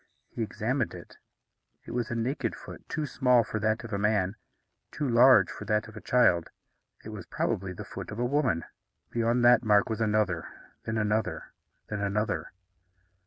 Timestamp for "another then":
10.01-10.97, 10.97-11.99